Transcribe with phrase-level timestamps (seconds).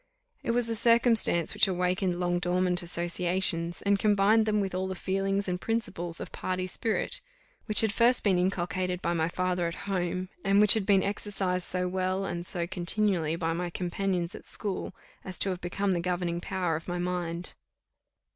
[0.41, 4.95] It was a circumstance which awakened long dormant associations, and combined them with all the
[4.95, 7.21] feelings and principles of party spirit,
[7.67, 11.65] which had first been inculcated by my father at home, and which had been exercised
[11.67, 15.99] so well and so continually by my companions at school, as to have become the
[15.99, 17.53] governing power of my mind.